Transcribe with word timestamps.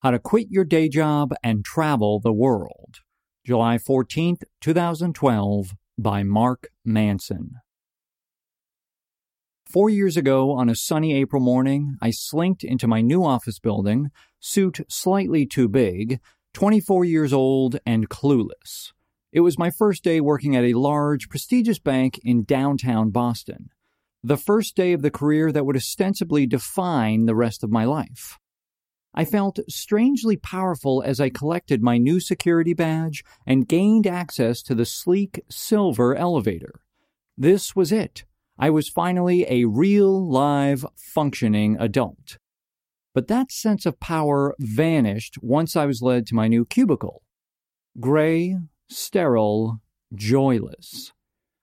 How 0.00 0.10
to 0.10 0.18
Quit 0.18 0.48
Your 0.50 0.66
Day 0.66 0.90
Job 0.90 1.34
and 1.42 1.64
Travel 1.64 2.20
the 2.20 2.32
World. 2.32 2.98
July 3.46 3.78
14th, 3.78 4.42
2012, 4.60 5.72
by 5.98 6.22
Mark 6.22 6.68
Manson. 6.84 7.52
Four 9.64 9.88
years 9.88 10.18
ago, 10.18 10.52
on 10.52 10.68
a 10.68 10.76
sunny 10.76 11.14
April 11.14 11.40
morning, 11.40 11.96
I 12.02 12.10
slinked 12.10 12.62
into 12.62 12.86
my 12.86 13.00
new 13.00 13.24
office 13.24 13.58
building, 13.58 14.10
suit 14.38 14.80
slightly 14.86 15.46
too 15.46 15.66
big, 15.66 16.20
24 16.52 17.06
years 17.06 17.32
old, 17.32 17.78
and 17.86 18.10
clueless. 18.10 18.92
It 19.32 19.40
was 19.40 19.58
my 19.58 19.70
first 19.70 20.04
day 20.04 20.20
working 20.20 20.54
at 20.54 20.64
a 20.64 20.74
large, 20.74 21.30
prestigious 21.30 21.78
bank 21.78 22.20
in 22.22 22.44
downtown 22.44 23.10
Boston. 23.10 23.70
The 24.22 24.36
first 24.36 24.76
day 24.76 24.92
of 24.92 25.00
the 25.00 25.10
career 25.10 25.50
that 25.52 25.64
would 25.64 25.76
ostensibly 25.76 26.46
define 26.46 27.24
the 27.24 27.34
rest 27.34 27.64
of 27.64 27.70
my 27.70 27.86
life. 27.86 28.38
I 29.18 29.24
felt 29.24 29.58
strangely 29.66 30.36
powerful 30.36 31.02
as 31.02 31.20
I 31.20 31.30
collected 31.30 31.82
my 31.82 31.96
new 31.96 32.20
security 32.20 32.74
badge 32.74 33.24
and 33.46 33.66
gained 33.66 34.06
access 34.06 34.62
to 34.64 34.74
the 34.74 34.84
sleek 34.84 35.40
silver 35.48 36.14
elevator. 36.14 36.80
This 37.38 37.74
was 37.74 37.92
it. 37.92 38.24
I 38.58 38.68
was 38.68 38.90
finally 38.90 39.46
a 39.48 39.64
real, 39.64 40.30
live, 40.30 40.84
functioning 40.96 41.78
adult. 41.80 42.36
But 43.14 43.28
that 43.28 43.50
sense 43.50 43.86
of 43.86 44.00
power 44.00 44.54
vanished 44.58 45.38
once 45.40 45.76
I 45.76 45.86
was 45.86 46.02
led 46.02 46.26
to 46.26 46.34
my 46.34 46.46
new 46.46 46.66
cubicle. 46.66 47.22
Gray, 47.98 48.58
sterile, 48.90 49.80
joyless. 50.14 51.12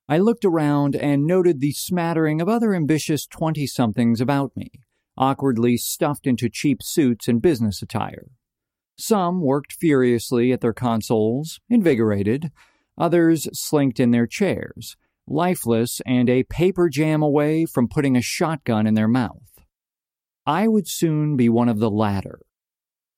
I 0.09 0.17
looked 0.17 0.43
around 0.43 0.95
and 0.95 1.25
noted 1.25 1.59
the 1.59 1.71
smattering 1.71 2.41
of 2.41 2.49
other 2.49 2.73
ambitious 2.73 3.27
20 3.27 3.67
somethings 3.67 4.19
about 4.19 4.57
me, 4.57 4.71
awkwardly 5.17 5.77
stuffed 5.77 6.27
into 6.27 6.49
cheap 6.49 6.81
suits 6.81 7.27
and 7.27 7.41
business 7.41 7.81
attire. 7.81 8.27
Some 8.97 9.41
worked 9.41 9.73
furiously 9.73 10.51
at 10.51 10.61
their 10.61 10.73
consoles, 10.73 11.59
invigorated. 11.69 12.51
Others 12.97 13.49
slinked 13.53 13.99
in 13.99 14.11
their 14.11 14.27
chairs, 14.27 14.95
lifeless 15.27 16.01
and 16.05 16.29
a 16.29 16.43
paper 16.43 16.89
jam 16.89 17.23
away 17.23 17.65
from 17.65 17.87
putting 17.87 18.15
a 18.15 18.21
shotgun 18.21 18.85
in 18.85 18.93
their 18.93 19.07
mouth. 19.07 19.41
I 20.45 20.67
would 20.67 20.87
soon 20.87 21.37
be 21.37 21.49
one 21.49 21.69
of 21.69 21.79
the 21.79 21.89
latter. 21.89 22.39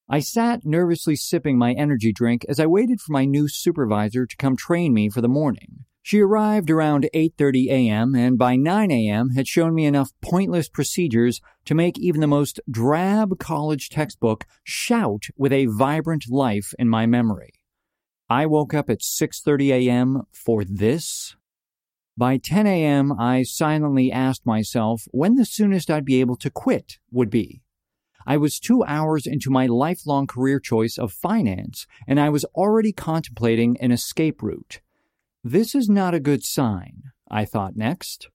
I 0.07 0.19
sat 0.19 0.65
nervously 0.65 1.15
sipping 1.15 1.57
my 1.57 1.73
energy 1.73 2.13
drink 2.13 2.45
as 2.47 2.59
I 2.59 2.67
waited 2.67 3.01
for 3.01 3.11
my 3.11 3.25
new 3.25 3.47
supervisor 3.47 4.27
to 4.27 4.37
come 4.37 4.55
train 4.55 4.93
me 4.93 5.09
for 5.09 5.21
the 5.21 5.27
morning. 5.27 5.85
She 6.05 6.19
arrived 6.19 6.69
around 6.69 7.09
8:30 7.15 7.65
a.m. 7.71 8.13
and 8.13 8.37
by 8.37 8.55
9 8.57 8.91
a.m. 8.91 9.31
had 9.31 9.47
shown 9.47 9.73
me 9.73 9.87
enough 9.87 10.11
pointless 10.21 10.69
procedures 10.69 11.41
to 11.65 11.73
make 11.73 11.97
even 11.97 12.21
the 12.21 12.27
most 12.27 12.59
drab 12.69 13.39
college 13.39 13.89
textbook 13.89 14.45
shout 14.63 15.23
with 15.35 15.51
a 15.51 15.65
vibrant 15.65 16.25
life 16.29 16.75
in 16.77 16.89
my 16.89 17.07
memory. 17.07 17.53
I 18.29 18.45
woke 18.45 18.71
up 18.75 18.87
at 18.87 19.01
6:30 19.01 19.71
a.m. 19.71 20.21
for 20.31 20.63
this. 20.63 21.35
By 22.15 22.37
10 22.37 22.67
a.m., 22.67 23.11
I 23.11 23.41
silently 23.41 24.11
asked 24.11 24.45
myself 24.45 25.07
when 25.09 25.33
the 25.33 25.43
soonest 25.43 25.89
I'd 25.89 26.05
be 26.05 26.21
able 26.21 26.35
to 26.35 26.51
quit 26.51 26.99
would 27.09 27.31
be. 27.31 27.63
I 28.27 28.37
was 28.37 28.59
two 28.59 28.83
hours 28.83 29.25
into 29.25 29.49
my 29.49 29.65
lifelong 29.65 30.27
career 30.27 30.59
choice 30.59 30.99
of 30.99 31.11
finance, 31.11 31.87
and 32.05 32.19
I 32.19 32.29
was 32.29 32.45
already 32.53 32.91
contemplating 32.91 33.75
an 33.81 33.91
escape 33.91 34.43
route. 34.43 34.81
This 35.47 35.75
is 35.75 35.87
not 35.87 36.15
a 36.15 36.19
good 36.19 36.43
sign, 36.43 37.11
I 37.29 37.45
thought 37.45 37.75
next. 37.75 38.29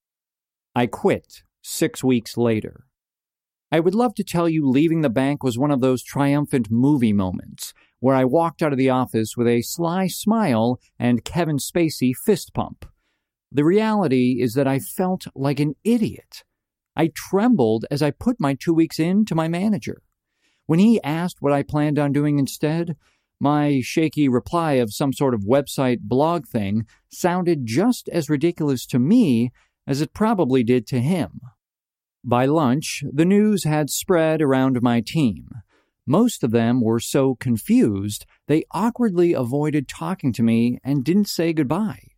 I 0.73 0.87
quit 0.87 1.43
six 1.61 2.01
weeks 2.01 2.37
later. 2.37 2.85
I 3.69 3.81
would 3.81 3.93
love 3.93 4.15
to 4.15 4.23
tell 4.23 4.47
you 4.47 4.65
leaving 4.65 5.01
the 5.01 5.09
bank 5.09 5.43
was 5.43 5.57
one 5.57 5.71
of 5.71 5.81
those 5.81 6.03
triumphant 6.03 6.71
movie 6.71 7.11
moments 7.11 7.73
where 7.99 8.15
I 8.15 8.23
walked 8.23 8.61
out 8.61 8.71
of 8.71 8.77
the 8.77 8.91
office 8.91 9.35
with 9.35 9.45
a 9.45 9.61
sly 9.61 10.07
smile 10.07 10.79
and 10.97 11.25
Kevin 11.25 11.57
Spacey 11.57 12.13
fist 12.15 12.53
pump. 12.53 12.85
The 13.51 13.65
reality 13.65 14.37
is 14.39 14.53
that 14.53 14.65
I 14.65 14.79
felt 14.79 15.25
like 15.35 15.59
an 15.59 15.75
idiot. 15.83 16.45
I 16.95 17.11
trembled 17.13 17.83
as 17.91 18.01
I 18.01 18.11
put 18.11 18.39
my 18.39 18.53
two 18.53 18.73
weeks 18.73 19.01
in 19.01 19.25
to 19.25 19.35
my 19.35 19.49
manager. 19.49 20.01
When 20.65 20.79
he 20.79 21.03
asked 21.03 21.41
what 21.41 21.51
I 21.51 21.63
planned 21.63 21.99
on 21.99 22.13
doing 22.13 22.39
instead, 22.39 22.95
my 23.41 23.81
shaky 23.81 24.29
reply 24.29 24.73
of 24.73 24.93
some 24.93 25.11
sort 25.11 25.33
of 25.33 25.41
website 25.41 26.01
blog 26.01 26.45
thing 26.45 26.85
sounded 27.11 27.65
just 27.65 28.07
as 28.09 28.29
ridiculous 28.29 28.85
to 28.85 28.99
me 28.99 29.51
as 29.87 29.99
it 29.99 30.13
probably 30.13 30.63
did 30.63 30.85
to 30.87 30.99
him. 30.99 31.41
By 32.23 32.45
lunch, 32.45 33.03
the 33.11 33.25
news 33.25 33.63
had 33.63 33.89
spread 33.89 34.41
around 34.41 34.81
my 34.83 35.01
team. 35.01 35.49
Most 36.05 36.43
of 36.43 36.51
them 36.51 36.81
were 36.81 36.99
so 36.99 37.33
confused 37.35 38.25
they 38.47 38.63
awkwardly 38.71 39.33
avoided 39.33 39.87
talking 39.87 40.31
to 40.33 40.43
me 40.43 40.77
and 40.83 41.03
didn't 41.03 41.27
say 41.27 41.51
goodbye. 41.51 42.09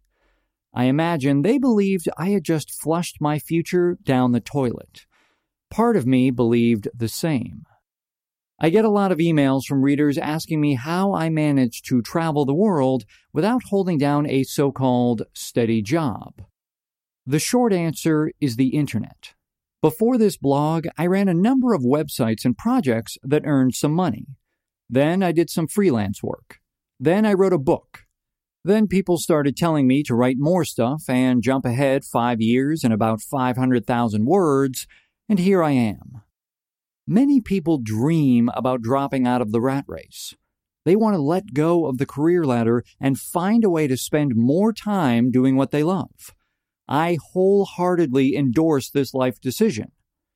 I 0.73 0.85
imagine 0.85 1.41
they 1.41 1.57
believed 1.57 2.09
I 2.17 2.31
had 2.31 2.43
just 2.43 2.71
flushed 2.71 3.21
my 3.21 3.39
future 3.39 3.97
down 4.03 4.33
the 4.33 4.41
toilet. 4.41 5.05
Part 5.69 5.95
of 5.95 6.05
me 6.05 6.31
believed 6.31 6.89
the 6.93 7.07
same. 7.07 7.65
I 8.59 8.69
get 8.69 8.85
a 8.85 8.89
lot 8.89 9.11
of 9.11 9.17
emails 9.17 9.65
from 9.65 9.81
readers 9.81 10.17
asking 10.17 10.61
me 10.61 10.75
how 10.75 11.13
I 11.13 11.29
manage 11.29 11.81
to 11.83 12.01
travel 12.01 12.45
the 12.45 12.53
world 12.53 13.03
without 13.33 13.63
holding 13.69 13.97
down 13.97 14.27
a 14.27 14.43
so 14.43 14.71
called 14.71 15.23
steady 15.33 15.81
job. 15.81 16.43
The 17.25 17.39
short 17.39 17.73
answer 17.73 18.31
is 18.39 18.55
the 18.55 18.69
internet. 18.69 19.33
Before 19.81 20.17
this 20.17 20.37
blog, 20.37 20.87
I 20.97 21.07
ran 21.07 21.27
a 21.27 21.33
number 21.33 21.73
of 21.73 21.81
websites 21.81 22.45
and 22.45 22.57
projects 22.57 23.17
that 23.23 23.45
earned 23.45 23.75
some 23.75 23.93
money. 23.93 24.27
Then 24.89 25.23
I 25.23 25.31
did 25.31 25.49
some 25.49 25.67
freelance 25.67 26.21
work. 26.23 26.59
Then 26.99 27.25
I 27.25 27.33
wrote 27.33 27.53
a 27.53 27.57
book. 27.57 28.05
Then 28.63 28.87
people 28.87 29.17
started 29.17 29.57
telling 29.57 29.87
me 29.87 30.03
to 30.03 30.15
write 30.15 30.37
more 30.39 30.63
stuff 30.63 31.03
and 31.09 31.43
jump 31.43 31.65
ahead 31.65 32.05
five 32.05 32.39
years 32.39 32.83
and 32.83 32.93
about 32.93 33.19
500,000 33.19 34.25
words, 34.25 34.87
and 35.27 35.39
here 35.39 35.61
I 35.61 35.71
am. 35.71 36.22
Many 37.05 37.41
people 37.41 37.79
dream 37.79 38.49
about 38.53 38.81
dropping 38.81 39.27
out 39.27 39.41
of 39.41 39.51
the 39.51 39.59
rat 39.59 39.83
race. 39.87 40.35
They 40.85 40.95
want 40.95 41.15
to 41.15 41.21
let 41.21 41.53
go 41.53 41.85
of 41.85 41.97
the 41.97 42.05
career 42.05 42.45
ladder 42.45 42.83
and 42.99 43.19
find 43.19 43.65
a 43.65 43.69
way 43.69 43.87
to 43.87 43.97
spend 43.97 44.35
more 44.35 44.71
time 44.71 45.29
doing 45.29 45.57
what 45.57 45.71
they 45.71 45.83
love. 45.83 46.33
I 46.87 47.17
wholeheartedly 47.33 48.35
endorse 48.35 48.89
this 48.89 49.13
life 49.13 49.41
decision. 49.41 49.91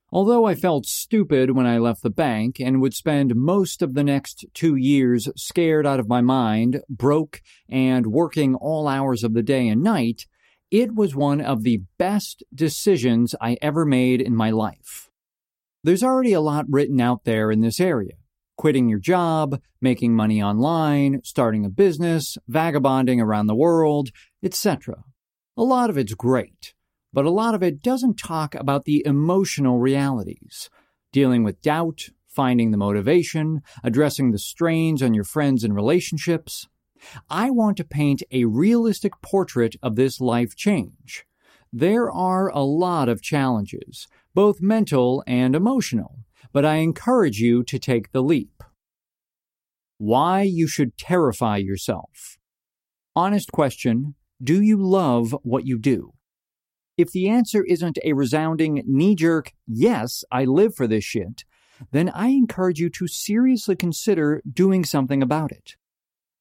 Although 0.09 0.45
I 0.45 0.56
felt 0.56 0.85
stupid 0.85 1.51
when 1.51 1.66
I 1.66 1.77
left 1.77 2.01
the 2.01 2.09
bank 2.09 2.59
and 2.59 2.81
would 2.81 2.94
spend 2.94 3.35
most 3.35 3.81
of 3.81 3.94
the 3.94 4.03
next 4.03 4.45
two 4.53 4.75
years 4.75 5.29
scared 5.35 5.85
out 5.85 6.00
of 6.00 6.07
my 6.07 6.22
mind, 6.22 6.81
broke, 6.89 7.41
and 7.69 8.07
working 8.07 8.56
all 8.56 8.88
hours 8.88 9.23
of 9.23 9.33
the 9.33 9.44
day 9.44 9.67
and 9.67 9.83
night, 9.83 10.25
it 10.72 10.95
was 10.95 11.16
one 11.16 11.41
of 11.41 11.63
the 11.63 11.81
best 11.97 12.44
decisions 12.53 13.35
I 13.41 13.57
ever 13.61 13.85
made 13.85 14.22
in 14.22 14.35
my 14.35 14.50
life. 14.50 15.06
There's 15.83 16.03
already 16.03 16.33
a 16.33 16.41
lot 16.41 16.65
written 16.69 16.99
out 16.99 17.23
there 17.23 17.51
in 17.51 17.61
this 17.61 17.79
area 17.79 18.13
quitting 18.57 18.89
your 18.89 18.97
job, 18.97 19.61
making 19.79 20.15
money 20.15 20.41
online, 20.41 21.21
starting 21.23 21.63
a 21.63 21.69
business, 21.69 22.39
vagabonding 22.47 23.21
around 23.21 23.45
the 23.45 23.55
world, 23.55 24.09
etc. 24.41 25.03
A 25.55 25.63
lot 25.63 25.91
of 25.91 25.97
it's 25.97 26.15
great 26.15 26.73
but 27.13 27.25
a 27.25 27.31
lot 27.31 27.55
of 27.55 27.63
it 27.63 27.81
doesn't 27.81 28.15
talk 28.15 28.53
about 28.53 28.85
the 28.85 29.01
emotional 29.05 29.79
realities 29.79 30.69
dealing 31.11 31.43
with 31.43 31.61
doubt, 31.63 32.09
finding 32.27 32.69
the 32.69 32.77
motivation, 32.77 33.61
addressing 33.83 34.29
the 34.29 34.38
strains 34.38 35.01
on 35.01 35.15
your 35.15 35.23
friends 35.23 35.63
and 35.63 35.73
relationships. 35.73 36.67
I 37.27 37.49
want 37.49 37.77
to 37.77 37.83
paint 37.83 38.21
a 38.31 38.45
realistic 38.45 39.13
portrait 39.23 39.75
of 39.81 39.95
this 39.95 40.21
life 40.21 40.55
change. 40.55 41.25
There 41.73 42.11
are 42.11 42.49
a 42.49 42.61
lot 42.61 43.09
of 43.09 43.21
challenges, 43.21 44.07
both 44.38 44.62
mental 44.62 45.24
and 45.25 45.56
emotional, 45.56 46.20
but 46.53 46.64
I 46.64 46.75
encourage 46.75 47.40
you 47.40 47.64
to 47.64 47.80
take 47.80 48.12
the 48.12 48.22
leap. 48.22 48.62
Why 49.98 50.44
you 50.44 50.68
should 50.68 50.95
terrify 50.95 51.57
yourself. 51.57 52.38
Honest 53.16 53.51
question 53.51 54.13
Do 54.44 54.62
you 54.62 54.78
love 54.78 55.36
what 55.42 55.66
you 55.66 55.80
do? 55.80 56.13
If 57.00 57.12
the 57.12 57.28
answer 57.28 57.63
isn't 57.63 57.98
a 58.04 58.13
resounding 58.13 58.84
knee 58.86 59.16
jerk, 59.16 59.54
yes, 59.66 60.24
I 60.31 60.45
live 60.45 60.75
for 60.75 60.86
this 60.86 61.04
shit, 61.04 61.44
then 61.92 62.07
I 62.10 62.28
encourage 62.28 62.80
you 62.80 62.92
to 62.92 63.07
seriously 63.07 63.75
consider 63.75 64.44
doing 64.48 64.86
something 64.86 65.24
about 65.24 65.51
it. 65.51 65.78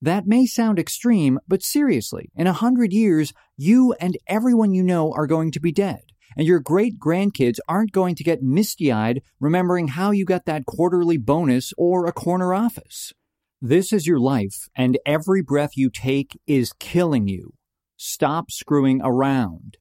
That 0.03 0.27
may 0.27 0.45
sound 0.45 0.79
extreme, 0.79 1.39
but 1.49 1.63
seriously, 1.63 2.31
in 2.37 2.47
a 2.47 2.53
hundred 2.53 2.93
years, 2.93 3.33
you 3.57 3.95
and 3.99 4.19
everyone 4.27 4.75
you 4.75 4.83
know 4.83 5.13
are 5.13 5.27
going 5.27 5.51
to 5.53 5.61
be 5.61 5.73
dead, 5.73 6.06
and 6.37 6.47
your 6.47 6.61
great 6.61 6.99
grandkids 6.99 7.59
aren't 7.69 7.93
going 7.93 8.15
to 8.15 8.25
get 8.25 8.43
misty 8.43 8.93
eyed 8.93 9.23
remembering 9.41 9.89
how 9.89 10.11
you 10.11 10.25
got 10.25 10.45
that 10.45 10.67
quarterly 10.67 11.17
bonus 11.17 11.73
or 11.79 12.07
a 12.07 12.13
corner 12.13 12.53
office. 12.53 13.13
This 13.61 13.93
is 13.93 14.07
your 14.07 14.21
life, 14.21 14.69
and 14.77 14.99
every 15.07 15.43
breath 15.43 15.77
you 15.77 15.91
take 15.91 16.39
is 16.47 16.73
killing 16.79 17.27
you. 17.27 17.55
Stop 17.97 18.51
screwing 18.51 19.01
around 19.03 19.79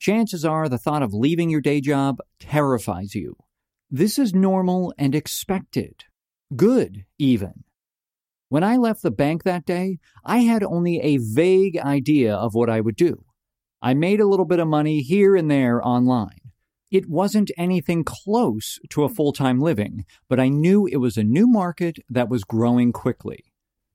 chances 0.00 0.44
are 0.44 0.68
the 0.68 0.78
thought 0.78 1.02
of 1.02 1.14
leaving 1.14 1.50
your 1.50 1.60
day 1.60 1.80
job 1.80 2.18
terrifies 2.40 3.14
you. 3.14 3.36
This 3.90 4.18
is 4.18 4.34
normal 4.34 4.92
and 4.98 5.14
expected. 5.14 6.04
Good, 6.56 7.04
even. 7.18 7.64
When 8.48 8.64
I 8.64 8.76
left 8.76 9.02
the 9.02 9.12
bank 9.12 9.44
that 9.44 9.66
day, 9.66 9.98
I 10.24 10.38
had 10.38 10.64
only 10.64 11.00
a 11.00 11.18
vague 11.18 11.78
idea 11.78 12.34
of 12.34 12.54
what 12.54 12.70
I 12.70 12.80
would 12.80 12.96
do. 12.96 13.24
I 13.82 13.94
made 13.94 14.20
a 14.20 14.26
little 14.26 14.44
bit 14.44 14.58
of 14.58 14.68
money 14.68 15.00
here 15.00 15.34
and 15.34 15.50
there 15.50 15.86
online. 15.86 16.40
It 16.90 17.08
wasn't 17.08 17.52
anything 17.56 18.04
close 18.04 18.78
to 18.90 19.04
a 19.04 19.08
full 19.08 19.32
time 19.32 19.60
living, 19.60 20.04
but 20.28 20.40
I 20.40 20.48
knew 20.48 20.86
it 20.86 20.96
was 20.96 21.16
a 21.16 21.24
new 21.24 21.46
market 21.46 21.98
that 22.08 22.28
was 22.28 22.44
growing 22.44 22.92
quickly. 22.92 23.44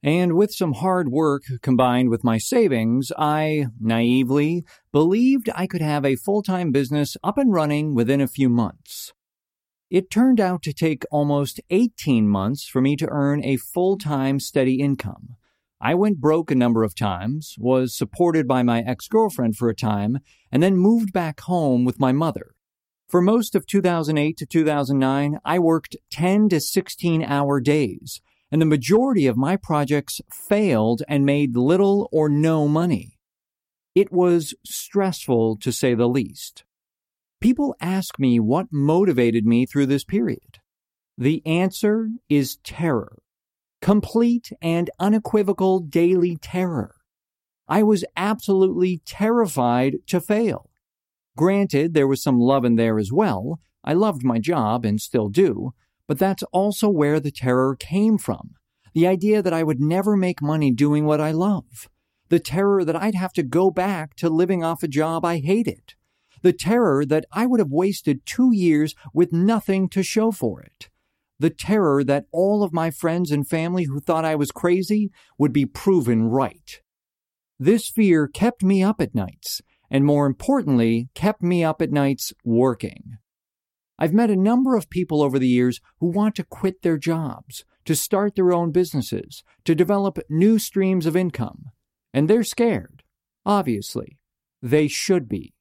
And 0.01 0.33
with 0.33 0.53
some 0.53 0.73
hard 0.73 1.09
work 1.09 1.43
combined 1.61 2.09
with 2.09 2.23
my 2.23 2.37
savings, 2.37 3.11
I 3.17 3.67
naively 3.79 4.63
believed 4.91 5.49
I 5.55 5.67
could 5.67 5.81
have 5.81 6.05
a 6.05 6.15
full 6.15 6.41
time 6.41 6.71
business 6.71 7.17
up 7.23 7.37
and 7.37 7.51
running 7.53 7.95
within 7.95 8.21
a 8.21 8.27
few 8.27 8.49
months. 8.49 9.13
It 9.89 10.09
turned 10.09 10.39
out 10.39 10.61
to 10.63 10.73
take 10.73 11.03
almost 11.11 11.61
18 11.69 12.27
months 12.27 12.67
for 12.67 12.81
me 12.81 12.95
to 12.95 13.09
earn 13.09 13.43
a 13.43 13.57
full 13.57 13.97
time 13.97 14.39
steady 14.39 14.79
income. 14.79 15.35
I 15.85 15.93
went 15.93 16.19
broke 16.19 16.49
a 16.49 16.55
number 16.55 16.81
of 16.81 16.95
times, 16.95 17.55
was 17.59 17.95
supported 17.95 18.47
by 18.47 18.63
my 18.63 18.81
ex 18.81 19.07
girlfriend 19.07 19.55
for 19.55 19.69
a 19.69 19.75
time, 19.75 20.17
and 20.51 20.63
then 20.63 20.77
moved 20.77 21.13
back 21.13 21.41
home 21.41 21.85
with 21.85 21.99
my 21.99 22.11
mother. 22.11 22.55
For 23.07 23.21
most 23.21 23.53
of 23.53 23.67
2008 23.67 24.35
to 24.37 24.47
2009, 24.47 25.37
I 25.45 25.59
worked 25.59 25.95
10 26.09 26.49
to 26.49 26.59
16 26.59 27.21
hour 27.21 27.61
days, 27.61 28.19
and 28.51 28.59
the 28.59 28.65
majority 28.65 29.27
of 29.27 29.37
my 29.37 29.57
projects 29.57 30.21
failed 30.33 31.03
and 31.07 31.23
made 31.23 31.55
little 31.55 32.09
or 32.11 32.29
no 32.29 32.67
money. 32.67 33.19
It 33.93 34.11
was 34.11 34.55
stressful 34.65 35.57
to 35.57 35.71
say 35.71 35.93
the 35.93 36.09
least. 36.09 36.63
People 37.39 37.75
ask 37.79 38.17
me 38.17 38.39
what 38.39 38.71
motivated 38.71 39.45
me 39.45 39.67
through 39.67 39.85
this 39.85 40.03
period. 40.03 40.57
The 41.15 41.45
answer 41.45 42.09
is 42.27 42.57
terror. 42.63 43.19
Complete 43.85 44.51
and 44.63 44.89
unequivocal 44.99 45.79
daily 45.79 46.37
terror. 46.41 46.95
I 47.67 47.83
was 47.83 48.03
absolutely 48.17 49.03
terrified 49.05 49.97
to 50.07 50.19
fail. 50.19 50.71
Granted, 51.37 51.93
there 51.93 52.07
was 52.07 52.23
some 52.23 52.39
love 52.39 52.65
in 52.65 52.77
there 52.77 52.97
as 52.97 53.11
well. 53.11 53.59
I 53.83 53.93
loved 53.93 54.23
my 54.23 54.39
job 54.39 54.85
and 54.85 54.99
still 54.99 55.29
do, 55.29 55.75
but 56.07 56.17
that's 56.17 56.41
also 56.51 56.89
where 56.89 57.19
the 57.19 57.29
terror 57.29 57.75
came 57.75 58.17
from. 58.17 58.55
The 58.95 59.05
idea 59.05 59.43
that 59.43 59.53
I 59.53 59.61
would 59.61 59.79
never 59.79 60.17
make 60.17 60.41
money 60.41 60.71
doing 60.71 61.05
what 61.05 61.21
I 61.21 61.29
love. 61.29 61.87
The 62.29 62.39
terror 62.39 62.83
that 62.85 62.95
I'd 62.95 63.13
have 63.13 63.33
to 63.33 63.43
go 63.43 63.69
back 63.69 64.15
to 64.15 64.31
living 64.31 64.63
off 64.63 64.81
a 64.81 64.87
job 64.87 65.23
I 65.23 65.37
hated. 65.37 65.93
The 66.41 66.53
terror 66.53 67.05
that 67.05 67.25
I 67.31 67.45
would 67.45 67.59
have 67.59 67.69
wasted 67.69 68.25
two 68.25 68.51
years 68.51 68.95
with 69.13 69.31
nothing 69.31 69.89
to 69.89 70.01
show 70.01 70.31
for 70.31 70.59
it. 70.59 70.89
The 71.39 71.49
terror 71.49 72.03
that 72.03 72.25
all 72.31 72.63
of 72.63 72.73
my 72.73 72.91
friends 72.91 73.31
and 73.31 73.47
family 73.47 73.85
who 73.85 73.99
thought 73.99 74.25
I 74.25 74.35
was 74.35 74.51
crazy 74.51 75.11
would 75.37 75.51
be 75.51 75.65
proven 75.65 76.29
right. 76.29 76.81
This 77.59 77.89
fear 77.89 78.27
kept 78.27 78.63
me 78.63 78.83
up 78.83 79.01
at 79.01 79.15
nights 79.15 79.61
and 79.89 80.05
more 80.05 80.25
importantly, 80.25 81.09
kept 81.13 81.41
me 81.41 81.63
up 81.63 81.81
at 81.81 81.91
nights 81.91 82.33
working. 82.43 83.17
I've 83.97 84.13
met 84.13 84.29
a 84.29 84.35
number 84.35 84.75
of 84.75 84.89
people 84.89 85.21
over 85.21 85.39
the 85.39 85.47
years 85.47 85.79
who 85.99 86.07
want 86.07 86.35
to 86.35 86.43
quit 86.43 86.81
their 86.81 86.97
jobs, 86.97 87.63
to 87.85 87.95
start 87.95 88.35
their 88.35 88.51
own 88.51 88.71
businesses, 88.71 89.43
to 89.63 89.75
develop 89.75 90.19
new 90.29 90.59
streams 90.59 91.05
of 91.05 91.15
income. 91.15 91.65
And 92.13 92.29
they're 92.29 92.43
scared. 92.43 93.03
Obviously. 93.45 94.17
They 94.61 94.87
should 94.87 95.29
be. 95.29 95.53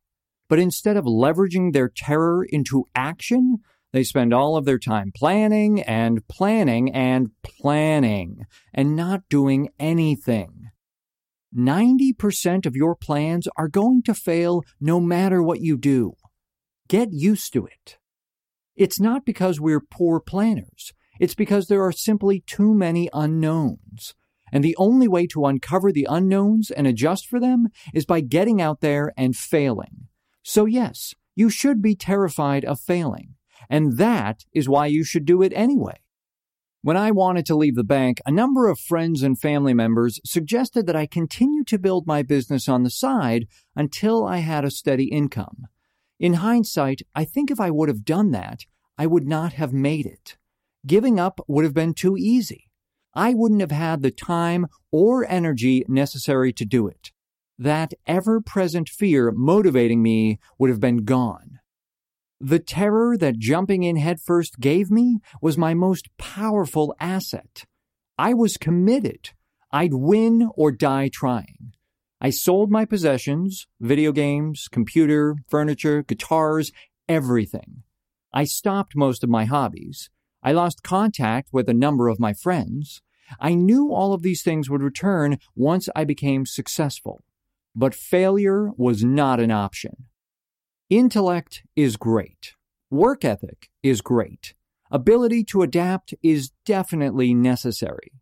But 0.48 0.58
instead 0.58 0.96
of 0.96 1.04
leveraging 1.04 1.72
their 1.72 1.88
terror 1.88 2.44
into 2.44 2.86
action, 2.94 3.58
they 3.94 4.02
spend 4.02 4.34
all 4.34 4.56
of 4.56 4.64
their 4.64 4.80
time 4.80 5.12
planning 5.14 5.80
and 5.80 6.26
planning 6.26 6.92
and 6.92 7.30
planning 7.44 8.44
and 8.74 8.96
not 8.96 9.22
doing 9.30 9.68
anything. 9.78 10.70
90% 11.56 12.66
of 12.66 12.74
your 12.74 12.96
plans 12.96 13.46
are 13.56 13.68
going 13.68 14.02
to 14.02 14.12
fail 14.12 14.64
no 14.80 14.98
matter 14.98 15.40
what 15.40 15.60
you 15.60 15.78
do. 15.78 16.14
Get 16.88 17.12
used 17.12 17.52
to 17.52 17.66
it. 17.66 17.98
It's 18.74 18.98
not 18.98 19.24
because 19.24 19.60
we're 19.60 19.80
poor 19.80 20.18
planners. 20.18 20.92
It's 21.20 21.36
because 21.36 21.68
there 21.68 21.84
are 21.84 21.92
simply 21.92 22.42
too 22.48 22.74
many 22.74 23.08
unknowns. 23.12 24.16
And 24.50 24.64
the 24.64 24.74
only 24.76 25.06
way 25.06 25.28
to 25.28 25.46
uncover 25.46 25.92
the 25.92 26.08
unknowns 26.10 26.72
and 26.72 26.88
adjust 26.88 27.28
for 27.28 27.38
them 27.38 27.68
is 27.94 28.04
by 28.06 28.22
getting 28.22 28.60
out 28.60 28.80
there 28.80 29.12
and 29.16 29.36
failing. 29.36 30.08
So, 30.42 30.64
yes, 30.64 31.14
you 31.36 31.48
should 31.48 31.80
be 31.80 31.94
terrified 31.94 32.64
of 32.64 32.80
failing. 32.80 33.36
And 33.68 33.96
that 33.98 34.44
is 34.52 34.68
why 34.68 34.86
you 34.86 35.04
should 35.04 35.24
do 35.24 35.42
it 35.42 35.52
anyway. 35.54 36.00
When 36.82 36.96
I 36.98 37.12
wanted 37.12 37.46
to 37.46 37.56
leave 37.56 37.76
the 37.76 37.82
bank, 37.82 38.20
a 38.26 38.30
number 38.30 38.68
of 38.68 38.78
friends 38.78 39.22
and 39.22 39.40
family 39.40 39.72
members 39.72 40.20
suggested 40.22 40.86
that 40.86 40.94
I 40.96 41.06
continue 41.06 41.64
to 41.64 41.78
build 41.78 42.06
my 42.06 42.22
business 42.22 42.68
on 42.68 42.82
the 42.82 42.90
side 42.90 43.46
until 43.74 44.26
I 44.26 44.38
had 44.38 44.66
a 44.66 44.70
steady 44.70 45.06
income. 45.06 45.66
In 46.20 46.34
hindsight, 46.34 47.00
I 47.14 47.24
think 47.24 47.50
if 47.50 47.58
I 47.58 47.70
would 47.70 47.88
have 47.88 48.04
done 48.04 48.32
that, 48.32 48.66
I 48.98 49.06
would 49.06 49.26
not 49.26 49.54
have 49.54 49.72
made 49.72 50.04
it. 50.04 50.36
Giving 50.86 51.18
up 51.18 51.40
would 51.48 51.64
have 51.64 51.72
been 51.72 51.94
too 51.94 52.16
easy. 52.18 52.70
I 53.14 53.32
wouldn't 53.32 53.62
have 53.62 53.70
had 53.70 54.02
the 54.02 54.10
time 54.10 54.66
or 54.92 55.26
energy 55.26 55.84
necessary 55.88 56.52
to 56.52 56.64
do 56.64 56.86
it. 56.86 57.12
That 57.58 57.94
ever 58.06 58.40
present 58.40 58.88
fear 58.88 59.30
motivating 59.30 60.02
me 60.02 60.38
would 60.58 60.68
have 60.68 60.80
been 60.80 61.04
gone. 61.04 61.60
The 62.46 62.58
terror 62.58 63.16
that 63.16 63.38
jumping 63.38 63.84
in 63.84 63.96
headfirst 63.96 64.60
gave 64.60 64.90
me 64.90 65.20
was 65.40 65.56
my 65.56 65.72
most 65.72 66.14
powerful 66.18 66.94
asset. 67.00 67.64
I 68.18 68.34
was 68.34 68.58
committed. 68.58 69.30
I'd 69.72 69.94
win 69.94 70.50
or 70.54 70.70
die 70.70 71.08
trying. 71.10 71.72
I 72.20 72.28
sold 72.28 72.70
my 72.70 72.84
possessions 72.84 73.66
video 73.80 74.12
games, 74.12 74.68
computer, 74.70 75.36
furniture, 75.48 76.02
guitars, 76.02 76.70
everything. 77.08 77.82
I 78.30 78.44
stopped 78.44 78.94
most 78.94 79.24
of 79.24 79.30
my 79.30 79.46
hobbies. 79.46 80.10
I 80.42 80.52
lost 80.52 80.82
contact 80.82 81.48
with 81.50 81.66
a 81.70 81.72
number 81.72 82.08
of 82.08 82.20
my 82.20 82.34
friends. 82.34 83.00
I 83.40 83.54
knew 83.54 83.90
all 83.90 84.12
of 84.12 84.20
these 84.20 84.42
things 84.42 84.68
would 84.68 84.82
return 84.82 85.38
once 85.56 85.88
I 85.96 86.04
became 86.04 86.44
successful. 86.44 87.24
But 87.74 87.94
failure 87.94 88.68
was 88.76 89.02
not 89.02 89.40
an 89.40 89.50
option. 89.50 90.08
Intellect 90.90 91.62
is 91.74 91.96
great. 91.96 92.52
Work 92.90 93.24
ethic 93.24 93.70
is 93.82 94.02
great. 94.02 94.52
Ability 94.90 95.42
to 95.44 95.62
adapt 95.62 96.12
is 96.22 96.52
definitely 96.66 97.32
necessary. 97.32 98.12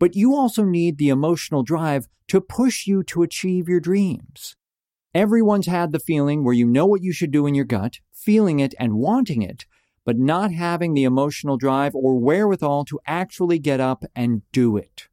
But 0.00 0.16
you 0.16 0.34
also 0.34 0.64
need 0.64 0.96
the 0.96 1.10
emotional 1.10 1.62
drive 1.62 2.08
to 2.28 2.40
push 2.40 2.86
you 2.86 3.02
to 3.04 3.22
achieve 3.22 3.68
your 3.68 3.80
dreams. 3.80 4.56
Everyone's 5.14 5.66
had 5.66 5.92
the 5.92 6.00
feeling 6.00 6.44
where 6.44 6.54
you 6.54 6.66
know 6.66 6.86
what 6.86 7.02
you 7.02 7.12
should 7.12 7.30
do 7.30 7.46
in 7.46 7.54
your 7.54 7.66
gut, 7.66 7.98
feeling 8.10 8.58
it 8.58 8.74
and 8.80 8.94
wanting 8.94 9.42
it, 9.42 9.66
but 10.06 10.18
not 10.18 10.50
having 10.50 10.94
the 10.94 11.04
emotional 11.04 11.58
drive 11.58 11.94
or 11.94 12.18
wherewithal 12.18 12.86
to 12.86 12.98
actually 13.06 13.58
get 13.58 13.80
up 13.80 14.02
and 14.16 14.40
do 14.50 14.78
it. 14.78 15.07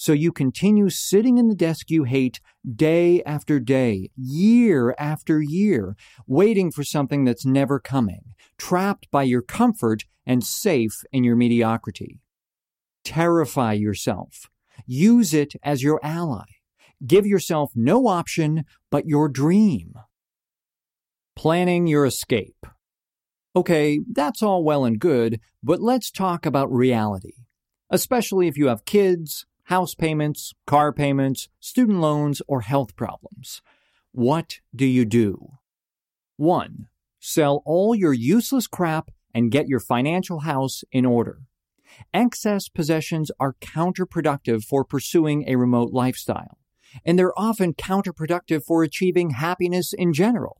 So 0.00 0.12
you 0.12 0.30
continue 0.30 0.90
sitting 0.90 1.38
in 1.38 1.48
the 1.48 1.56
desk 1.56 1.90
you 1.90 2.04
hate 2.04 2.40
day 2.64 3.20
after 3.24 3.58
day, 3.58 4.10
year 4.16 4.94
after 4.96 5.42
year, 5.42 5.96
waiting 6.24 6.70
for 6.70 6.84
something 6.84 7.24
that's 7.24 7.44
never 7.44 7.80
coming, 7.80 8.20
trapped 8.58 9.10
by 9.10 9.24
your 9.24 9.42
comfort 9.42 10.04
and 10.24 10.44
safe 10.44 11.02
in 11.10 11.24
your 11.24 11.34
mediocrity. 11.34 12.20
Terrify 13.04 13.72
yourself. 13.72 14.48
Use 14.86 15.34
it 15.34 15.54
as 15.64 15.82
your 15.82 15.98
ally. 16.04 16.44
Give 17.04 17.26
yourself 17.26 17.72
no 17.74 18.06
option 18.06 18.66
but 18.92 19.06
your 19.06 19.28
dream. 19.28 19.94
Planning 21.34 21.88
your 21.88 22.06
escape. 22.06 22.66
Okay, 23.56 23.98
that's 24.12 24.44
all 24.44 24.62
well 24.62 24.84
and 24.84 25.00
good, 25.00 25.40
but 25.60 25.82
let's 25.82 26.12
talk 26.12 26.46
about 26.46 26.70
reality. 26.70 27.46
Especially 27.90 28.46
if 28.46 28.56
you 28.56 28.68
have 28.68 28.84
kids, 28.84 29.44
house 29.68 29.94
payments, 29.94 30.54
car 30.66 30.94
payments, 30.94 31.48
student 31.60 32.00
loans, 32.00 32.40
or 32.48 32.62
health 32.62 32.96
problems. 32.96 33.60
What 34.12 34.60
do 34.74 34.86
you 34.86 35.04
do? 35.04 35.58
1. 36.38 36.86
Sell 37.20 37.62
all 37.66 37.94
your 37.94 38.14
useless 38.14 38.66
crap 38.66 39.10
and 39.34 39.50
get 39.50 39.68
your 39.68 39.80
financial 39.80 40.40
house 40.40 40.84
in 40.90 41.04
order. 41.04 41.40
Excess 42.14 42.70
possessions 42.70 43.30
are 43.38 43.56
counterproductive 43.60 44.64
for 44.64 44.84
pursuing 44.84 45.44
a 45.46 45.56
remote 45.56 45.92
lifestyle, 45.92 46.56
and 47.04 47.18
they're 47.18 47.38
often 47.38 47.74
counterproductive 47.74 48.64
for 48.64 48.82
achieving 48.82 49.30
happiness 49.30 49.92
in 49.92 50.14
general. 50.14 50.56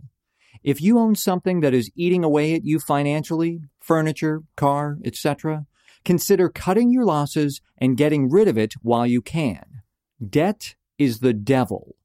If 0.62 0.82
you 0.82 0.98
own 0.98 1.14
something 1.14 1.60
that 1.60 1.72
is 1.72 1.90
eating 1.94 2.24
away 2.24 2.54
at 2.54 2.64
you 2.64 2.78
financially, 2.78 3.60
furniture, 3.80 4.42
car, 4.54 4.98
etc., 5.02 5.64
Consider 6.04 6.48
cutting 6.48 6.90
your 6.90 7.04
losses 7.04 7.60
and 7.76 7.96
getting 7.96 8.30
rid 8.30 8.48
of 8.48 8.58
it 8.58 8.74
while 8.82 9.06
you 9.06 9.20
can. 9.22 9.82
Debt 10.26 10.74
is 10.98 11.20
the 11.20 11.32
devil. 11.32 11.96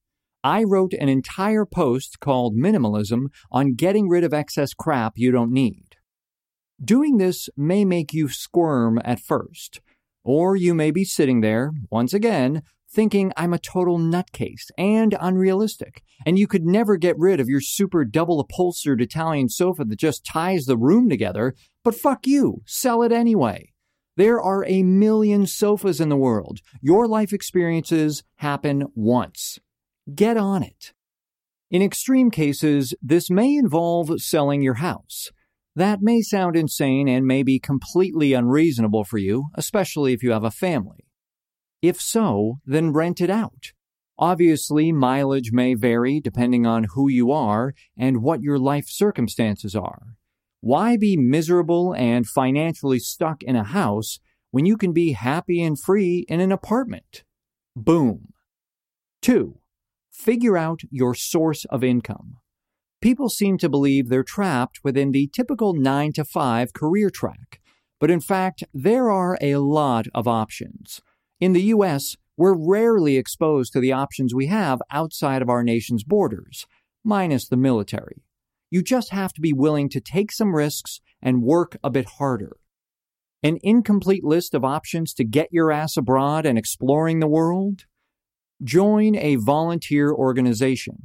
I 0.43 0.63
wrote 0.63 0.93
an 0.93 1.07
entire 1.07 1.65
post 1.65 2.19
called 2.19 2.55
Minimalism 2.55 3.27
on 3.51 3.75
getting 3.75 4.09
rid 4.09 4.23
of 4.23 4.33
excess 4.33 4.73
crap 4.73 5.13
you 5.15 5.31
don't 5.31 5.53
need. 5.53 5.95
Doing 6.83 7.17
this 7.17 7.49
may 7.55 7.85
make 7.85 8.13
you 8.13 8.27
squirm 8.27 8.99
at 9.05 9.21
first, 9.21 9.79
or 10.23 10.55
you 10.55 10.73
may 10.73 10.91
be 10.91 11.05
sitting 11.05 11.41
there, 11.41 11.71
once 11.89 12.13
again, 12.13 12.61
thinking 12.93 13.31
I'm 13.35 13.53
a 13.53 13.59
total 13.59 13.97
nutcase 13.97 14.69
and 14.77 15.15
unrealistic, 15.19 16.03
and 16.25 16.37
you 16.37 16.45
could 16.45 16.65
never 16.65 16.97
get 16.97 17.17
rid 17.17 17.39
of 17.39 17.49
your 17.49 17.61
super 17.61 18.05
double 18.05 18.39
upholstered 18.39 19.01
Italian 19.01 19.49
sofa 19.49 19.83
that 19.85 19.99
just 19.99 20.25
ties 20.25 20.65
the 20.65 20.77
room 20.77 21.09
together, 21.09 21.55
but 21.83 21.95
fuck 21.95 22.27
you, 22.27 22.61
sell 22.65 23.01
it 23.01 23.11
anyway. 23.11 23.72
There 24.15 24.39
are 24.39 24.63
a 24.65 24.83
million 24.83 25.47
sofas 25.47 25.99
in 25.99 26.09
the 26.09 26.17
world. 26.17 26.59
Your 26.81 27.07
life 27.07 27.33
experiences 27.33 28.23
happen 28.35 28.85
once. 28.95 29.59
Get 30.13 30.37
on 30.37 30.61
it. 30.61 30.93
In 31.71 31.81
extreme 31.81 32.29
cases, 32.29 32.93
this 33.01 33.31
may 33.31 33.55
involve 33.55 34.21
selling 34.21 34.61
your 34.61 34.75
house. 34.75 35.31
That 35.75 36.03
may 36.03 36.21
sound 36.21 36.55
insane 36.55 37.07
and 37.07 37.25
may 37.25 37.41
be 37.41 37.57
completely 37.59 38.33
unreasonable 38.33 39.03
for 39.03 39.17
you, 39.17 39.45
especially 39.55 40.13
if 40.13 40.21
you 40.21 40.31
have 40.31 40.43
a 40.43 40.51
family. 40.51 41.07
If 41.81 41.99
so, 41.99 42.59
then 42.65 42.93
rent 42.93 43.19
it 43.19 43.31
out. 43.31 43.71
Obviously, 44.19 44.91
mileage 44.91 45.51
may 45.51 45.73
vary 45.73 46.21
depending 46.21 46.67
on 46.67 46.85
who 46.93 47.09
you 47.09 47.31
are 47.31 47.73
and 47.97 48.21
what 48.21 48.41
your 48.43 48.59
life 48.59 48.85
circumstances 48.87 49.75
are. 49.75 50.15
Why 50.65 50.95
be 50.95 51.17
miserable 51.17 51.93
and 51.93 52.25
financially 52.25 52.97
stuck 52.97 53.43
in 53.43 53.57
a 53.57 53.65
house 53.65 54.21
when 54.51 54.65
you 54.65 54.77
can 54.77 54.93
be 54.93 55.11
happy 55.11 55.61
and 55.61 55.77
free 55.77 56.25
in 56.29 56.39
an 56.39 56.53
apartment? 56.53 57.25
Boom. 57.75 58.29
2. 59.23 59.57
Figure 60.09 60.55
out 60.55 60.79
your 60.89 61.15
source 61.15 61.65
of 61.65 61.83
income. 61.83 62.37
People 63.01 63.27
seem 63.27 63.57
to 63.57 63.67
believe 63.67 64.07
they're 64.07 64.23
trapped 64.23 64.79
within 64.85 65.11
the 65.11 65.27
typical 65.33 65.73
9 65.73 66.13
to 66.13 66.23
5 66.23 66.71
career 66.71 67.09
track, 67.09 67.59
but 67.99 68.09
in 68.09 68.21
fact, 68.21 68.63
there 68.73 69.11
are 69.11 69.37
a 69.41 69.57
lot 69.57 70.05
of 70.15 70.29
options. 70.29 71.01
In 71.41 71.51
the 71.51 71.73
US, 71.75 72.15
we're 72.37 72.55
rarely 72.55 73.17
exposed 73.17 73.73
to 73.73 73.81
the 73.81 73.91
options 73.91 74.33
we 74.33 74.47
have 74.47 74.81
outside 74.89 75.41
of 75.41 75.49
our 75.49 75.61
nation's 75.61 76.05
borders, 76.05 76.65
minus 77.03 77.49
the 77.49 77.57
military. 77.57 78.23
You 78.73 78.81
just 78.81 79.11
have 79.11 79.33
to 79.33 79.41
be 79.41 79.53
willing 79.53 79.87
to 79.89 80.01
take 80.01 80.31
some 80.31 80.55
risks 80.55 80.99
and 81.21 81.43
work 81.43 81.77
a 81.83 81.91
bit 81.91 82.07
harder. 82.17 82.57
An 83.43 83.59
incomplete 83.61 84.23
list 84.23 84.55
of 84.55 84.65
options 84.65 85.13
to 85.13 85.23
get 85.23 85.53
your 85.53 85.71
ass 85.71 85.95
abroad 85.95 86.47
and 86.47 86.57
exploring 86.57 87.19
the 87.19 87.27
world? 87.27 87.85
Join 88.63 89.15
a 89.15 89.35
volunteer 89.35 90.11
organization. 90.11 91.03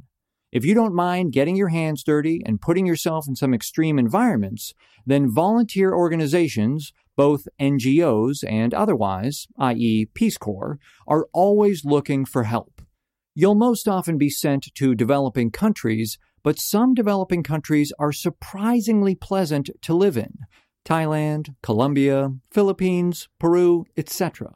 If 0.51 0.65
you 0.65 0.73
don't 0.73 0.95
mind 0.95 1.31
getting 1.31 1.55
your 1.55 1.67
hands 1.67 2.01
dirty 2.01 2.41
and 2.43 2.59
putting 2.59 2.87
yourself 2.87 3.27
in 3.27 3.35
some 3.35 3.53
extreme 3.53 3.99
environments, 3.99 4.73
then 5.05 5.31
volunteer 5.31 5.93
organizations, 5.93 6.91
both 7.15 7.47
NGOs 7.61 8.43
and 8.49 8.73
otherwise, 8.73 9.45
i.e., 9.59 10.07
Peace 10.15 10.39
Corps, 10.39 10.79
are 11.07 11.27
always 11.33 11.85
looking 11.85 12.25
for 12.25 12.45
help. 12.45 12.81
You'll 13.35 13.53
most 13.53 13.87
often 13.87 14.17
be 14.17 14.31
sent 14.31 14.73
to 14.73 14.95
developing 14.95 15.51
countries 15.51 16.17
but 16.43 16.59
some 16.59 16.93
developing 16.93 17.43
countries 17.43 17.91
are 17.99 18.11
surprisingly 18.11 19.15
pleasant 19.15 19.69
to 19.81 19.93
live 19.93 20.17
in 20.17 20.39
Thailand, 20.85 21.55
Colombia, 21.61 22.33
Philippines, 22.51 23.27
Peru, 23.39 23.85
etc. 23.97 24.53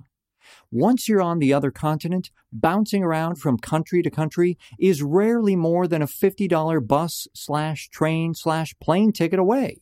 Once 0.72 1.08
you're 1.08 1.22
on 1.22 1.40
the 1.40 1.54
other 1.54 1.72
continent, 1.72 2.32
bouncing 2.52 3.04
around 3.04 3.36
from 3.36 3.58
country 3.58 4.02
to 4.02 4.10
country 4.10 4.58
is 4.80 5.04
rarely 5.04 5.56
more 5.56 5.88
than 5.88 6.02
a 6.02 6.08
$50 6.08 6.88
bus 6.88 7.28
slash 7.34 7.90
train 7.90 8.34
slash 8.34 8.74
plane 8.82 9.12
ticket 9.12 9.40
away. 9.40 9.82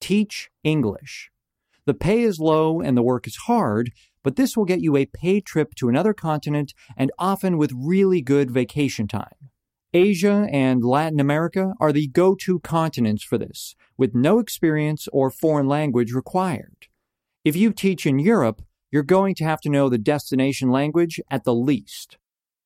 Teach 0.00 0.50
English. 0.62 1.30
The 1.86 1.94
pay 1.94 2.22
is 2.22 2.40
low 2.40 2.80
and 2.80 2.96
the 2.96 3.02
work 3.02 3.26
is 3.26 3.36
hard, 3.46 3.92
but 4.22 4.36
this 4.36 4.56
will 4.56 4.64
get 4.64 4.80
you 4.80 4.96
a 4.96 5.06
paid 5.06 5.46
trip 5.46 5.74
to 5.76 5.88
another 5.88 6.12
continent 6.12 6.74
and 6.96 7.12
often 7.18 7.58
with 7.58 7.72
really 7.74 8.20
good 8.20 8.50
vacation 8.50 9.06
time. 9.06 9.50
Asia 9.94 10.48
and 10.50 10.84
Latin 10.84 11.20
America 11.20 11.72
are 11.80 11.92
the 11.92 12.08
go 12.08 12.34
to 12.34 12.58
continents 12.60 13.22
for 13.22 13.38
this, 13.38 13.74
with 13.96 14.14
no 14.14 14.38
experience 14.38 15.08
or 15.12 15.30
foreign 15.30 15.68
language 15.68 16.12
required. 16.12 16.88
If 17.44 17.56
you 17.56 17.72
teach 17.72 18.04
in 18.04 18.18
Europe, 18.18 18.62
you're 18.90 19.02
going 19.02 19.34
to 19.36 19.44
have 19.44 19.60
to 19.62 19.70
know 19.70 19.88
the 19.88 19.98
destination 19.98 20.70
language 20.70 21.20
at 21.30 21.44
the 21.44 21.54
least. 21.54 22.18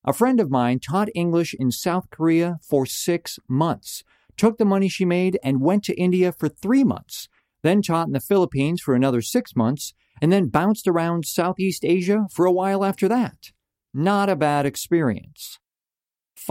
A 0.05 0.15
friend 0.15 0.41
of 0.41 0.51
mine 0.51 0.81
taught 0.81 1.09
English 1.15 1.55
in 1.59 1.71
South 1.71 2.09
Korea 2.11 2.59
for 2.63 2.87
six 2.87 3.39
months, 3.47 4.03
took 4.37 4.57
the 4.57 4.65
money 4.65 4.89
she 4.89 5.05
made 5.05 5.39
and 5.43 5.61
went 5.61 5.85
to 5.85 6.01
India 6.01 6.33
for 6.33 6.49
three 6.49 6.85
months, 6.85 7.29
then 7.63 7.83
taught 7.83 8.07
in 8.07 8.15
the 8.15 8.21
Philippines 8.21 8.81
for 8.81 8.95
another 8.95 9.21
six 9.21 9.55
months, 9.55 9.93
and 10.23 10.33
then 10.33 10.49
bounced 10.49 10.89
around 10.89 11.27
Southeast 11.27 11.85
Asia 11.85 12.27
for 12.33 12.47
a 12.47 12.53
while 12.53 12.83
after 12.83 13.09
that. 13.09 13.53
Not 13.93 14.31
a 14.31 14.37
bad 14.37 14.65
experience 14.65 15.59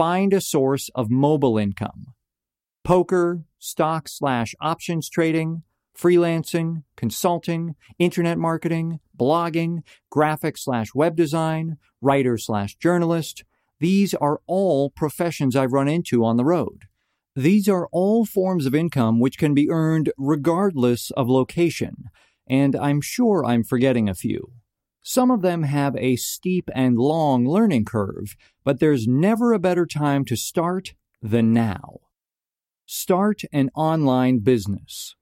find 0.00 0.32
a 0.32 0.40
source 0.40 0.88
of 0.94 1.10
mobile 1.10 1.58
income. 1.58 2.06
Poker, 2.84 3.44
stock 3.58 4.08
slash 4.08 4.54
options 4.58 5.10
trading, 5.10 5.62
freelancing, 5.94 6.84
consulting, 6.96 7.74
internet 7.98 8.38
marketing, 8.38 8.98
blogging, 9.14 9.82
graphic 10.08 10.56
slash 10.56 10.94
web 10.94 11.16
design, 11.16 11.76
writer 12.00 12.38
slash 12.38 12.76
journalist. 12.76 13.44
These 13.78 14.14
are 14.14 14.40
all 14.46 14.88
professions 14.88 15.54
I've 15.54 15.74
run 15.74 15.86
into 15.86 16.24
on 16.24 16.38
the 16.38 16.46
road. 16.46 16.84
These 17.36 17.68
are 17.68 17.86
all 17.92 18.24
forms 18.24 18.64
of 18.64 18.74
income 18.74 19.20
which 19.20 19.36
can 19.36 19.52
be 19.52 19.68
earned 19.68 20.14
regardless 20.16 21.10
of 21.10 21.28
location, 21.28 22.04
and 22.48 22.74
I'm 22.74 23.02
sure 23.02 23.44
I'm 23.44 23.64
forgetting 23.64 24.08
a 24.08 24.14
few. 24.14 24.50
Some 25.02 25.30
of 25.30 25.42
them 25.42 25.62
have 25.62 25.96
a 25.96 26.16
steep 26.16 26.68
and 26.74 26.98
long 26.98 27.46
learning 27.46 27.86
curve, 27.86 28.36
but 28.64 28.80
there's 28.80 29.06
never 29.06 29.52
a 29.52 29.58
better 29.58 29.86
time 29.86 30.24
to 30.26 30.36
start 30.36 30.94
than 31.22 31.52
now. 31.52 32.00
Start 32.86 33.42
an 33.52 33.70
online 33.74 34.40
business. 34.40 35.14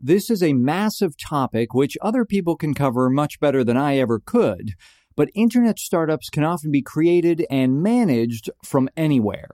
This 0.00 0.30
is 0.30 0.42
a 0.42 0.54
massive 0.54 1.16
topic 1.16 1.74
which 1.74 1.98
other 2.00 2.24
people 2.24 2.56
can 2.56 2.74
cover 2.74 3.10
much 3.10 3.38
better 3.38 3.62
than 3.62 3.76
I 3.76 3.98
ever 3.98 4.18
could, 4.18 4.72
but 5.14 5.28
internet 5.34 5.78
startups 5.78 6.30
can 6.30 6.42
often 6.42 6.70
be 6.70 6.82
created 6.82 7.44
and 7.50 7.82
managed 7.82 8.48
from 8.64 8.88
anywhere. 8.96 9.50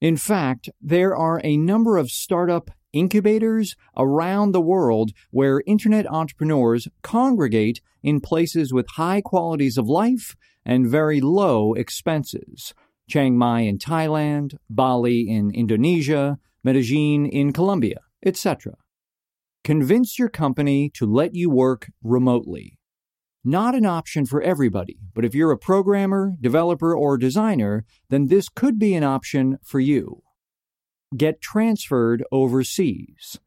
In 0.00 0.16
fact, 0.16 0.70
there 0.80 1.14
are 1.16 1.40
a 1.42 1.56
number 1.56 1.96
of 1.96 2.10
startup 2.10 2.70
incubators 2.92 3.76
around 3.96 4.52
the 4.52 4.60
world 4.60 5.12
where 5.30 5.62
internet 5.66 6.06
entrepreneurs 6.10 6.88
congregate 7.02 7.80
in 8.02 8.20
places 8.20 8.72
with 8.72 8.86
high 8.90 9.20
qualities 9.20 9.76
of 9.76 9.88
life 9.88 10.36
and 10.64 10.88
very 10.88 11.20
low 11.20 11.74
expenses. 11.74 12.74
Chiang 13.08 13.36
Mai 13.36 13.62
in 13.62 13.78
Thailand, 13.78 14.54
Bali 14.68 15.28
in 15.28 15.50
Indonesia, 15.50 16.38
Medellin 16.62 17.26
in 17.26 17.52
Colombia, 17.52 18.00
etc. 18.24 18.74
Convince 19.64 20.18
your 20.18 20.28
company 20.28 20.90
to 20.90 21.06
let 21.06 21.34
you 21.34 21.50
work 21.50 21.90
remotely. 22.02 22.78
Not 23.42 23.74
an 23.74 23.86
option 23.86 24.26
for 24.26 24.42
everybody, 24.42 24.98
but 25.14 25.24
if 25.24 25.34
you're 25.34 25.50
a 25.50 25.58
programmer, 25.58 26.34
developer, 26.40 26.94
or 26.94 27.16
designer, 27.16 27.84
then 28.10 28.26
this 28.26 28.48
could 28.48 28.78
be 28.78 28.94
an 28.94 29.02
option 29.02 29.58
for 29.62 29.80
you 29.80 30.22
get 31.16 31.40
transferred 31.40 32.24
overseas. 32.30 33.38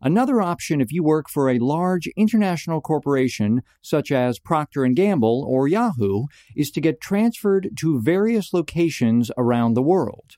Another 0.00 0.40
option 0.40 0.80
if 0.80 0.92
you 0.92 1.02
work 1.02 1.28
for 1.28 1.50
a 1.50 1.58
large 1.58 2.06
international 2.16 2.80
corporation 2.80 3.62
such 3.82 4.12
as 4.12 4.38
Procter 4.38 4.86
& 4.86 4.94
Gamble 4.94 5.44
or 5.46 5.66
Yahoo 5.66 6.26
is 6.54 6.70
to 6.70 6.80
get 6.80 7.00
transferred 7.00 7.70
to 7.80 8.00
various 8.00 8.52
locations 8.52 9.32
around 9.36 9.74
the 9.74 9.82
world. 9.82 10.36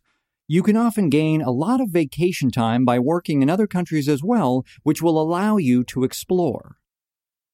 You 0.48 0.62
can 0.62 0.76
often 0.76 1.10
gain 1.10 1.42
a 1.42 1.50
lot 1.50 1.80
of 1.80 1.90
vacation 1.90 2.50
time 2.50 2.86
by 2.86 2.98
working 2.98 3.42
in 3.42 3.50
other 3.50 3.66
countries 3.66 4.08
as 4.08 4.24
well, 4.24 4.64
which 4.82 5.02
will 5.02 5.20
allow 5.20 5.58
you 5.58 5.84
to 5.84 6.04
explore. 6.04 6.76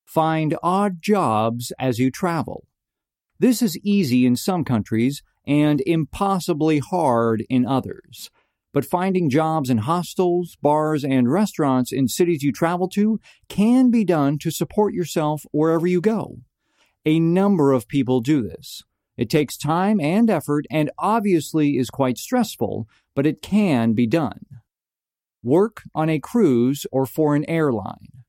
Find 0.05 0.57
odd 0.63 1.03
jobs 1.03 1.73
as 1.79 1.99
you 1.99 2.13
travel. 2.13 2.69
This 3.41 3.61
is 3.61 3.77
easy 3.79 4.25
in 4.25 4.37
some 4.37 4.65
countries 4.65 5.25
and 5.45 5.83
impossibly 5.85 6.79
hard 6.79 7.45
in 7.51 7.67
others 7.67 8.31
but 8.77 8.85
finding 8.85 9.31
jobs 9.31 9.71
in 9.71 9.79
hostels, 9.79 10.59
bars, 10.61 11.03
and 11.03 11.33
restaurants 11.33 11.93
in 11.93 12.07
cities 12.07 12.43
you 12.43 12.53
travel 12.53 12.91
to 12.91 13.19
can 13.49 13.91
be 13.91 14.05
done 14.05 14.37
to 14.37 14.51
support 14.51 14.93
yourself 14.93 15.47
wherever 15.51 15.87
you 15.87 15.99
go. 15.99 16.41
A 17.07 17.19
number 17.19 17.73
of 17.73 17.89
people 17.89 18.21
do 18.21 18.43
this. 18.43 18.83
It 19.17 19.31
takes 19.31 19.57
time 19.57 19.99
and 19.99 20.29
effort 20.29 20.67
and 20.71 20.91
obviously 20.99 21.79
is 21.79 21.89
quite 21.89 22.19
stressful, 22.19 22.87
but 23.15 23.25
it 23.25 23.41
can 23.41 23.95
be 23.95 24.07
done. 24.07 24.45
Work 25.43 25.85
on 25.95 26.11
a 26.11 26.19
cruise 26.19 26.85
or 26.93 27.07
for 27.07 27.35
an 27.35 27.49
airline. 27.49 28.25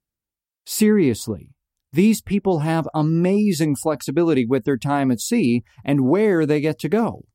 Seriously, 0.66 1.50
these 1.92 2.22
people 2.22 2.60
have 2.60 2.88
amazing 2.94 3.76
flexibility 3.76 4.46
with 4.46 4.64
their 4.64 4.78
time 4.78 5.12
at 5.12 5.20
sea 5.20 5.66
and 5.84 6.08
where 6.08 6.46
they 6.46 6.62
get 6.62 6.80
to 6.80 6.88
go. 6.88 7.26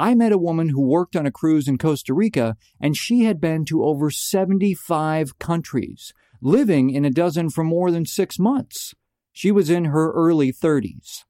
I 0.00 0.14
met 0.14 0.32
a 0.32 0.38
woman 0.38 0.70
who 0.70 0.80
worked 0.80 1.14
on 1.14 1.26
a 1.26 1.30
cruise 1.30 1.68
in 1.68 1.76
Costa 1.76 2.14
Rica, 2.14 2.56
and 2.80 2.96
she 2.96 3.24
had 3.24 3.38
been 3.38 3.66
to 3.66 3.84
over 3.84 4.10
75 4.10 5.38
countries. 5.38 6.14
living 6.40 6.88
in 6.88 7.04
a 7.04 7.10
dozen 7.10 7.50
for 7.50 7.62
more 7.62 7.90
than 7.90 8.06
six 8.06 8.38
months. 8.38 8.94
She 9.30 9.52
was 9.52 9.68
in 9.68 9.84
her 9.84 10.10
early 10.12 10.54
30s. 10.54 11.24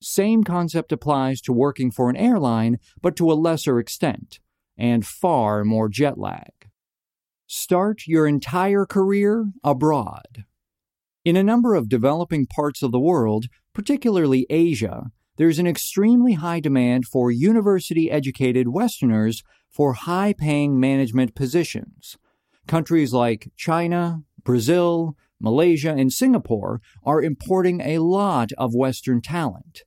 Same 0.00 0.44
concept 0.44 0.92
applies 0.92 1.40
to 1.40 1.52
working 1.52 1.90
for 1.90 2.08
an 2.08 2.14
airline, 2.14 2.78
but 3.00 3.16
to 3.16 3.32
a 3.32 3.34
lesser 3.34 3.80
extent, 3.80 4.38
and 4.78 5.04
far 5.04 5.64
more 5.64 5.88
jet 5.88 6.16
lag. 6.16 6.70
Start 7.48 8.02
your 8.06 8.24
entire 8.28 8.86
career 8.86 9.46
abroad. 9.64 10.44
In 11.24 11.34
a 11.34 11.42
number 11.42 11.74
of 11.74 11.88
developing 11.88 12.46
parts 12.46 12.84
of 12.84 12.92
the 12.92 13.00
world, 13.00 13.46
particularly 13.74 14.46
Asia, 14.48 15.10
there's 15.42 15.58
an 15.58 15.66
extremely 15.66 16.34
high 16.34 16.60
demand 16.60 17.04
for 17.04 17.28
university 17.28 18.08
educated 18.08 18.68
Westerners 18.68 19.42
for 19.68 19.94
high 19.94 20.32
paying 20.32 20.78
management 20.78 21.34
positions. 21.34 22.16
Countries 22.68 23.12
like 23.12 23.50
China, 23.56 24.22
Brazil, 24.44 25.16
Malaysia, 25.40 25.90
and 25.90 26.12
Singapore 26.12 26.80
are 27.04 27.20
importing 27.20 27.80
a 27.80 27.98
lot 27.98 28.50
of 28.56 28.72
Western 28.72 29.20
talent. 29.20 29.82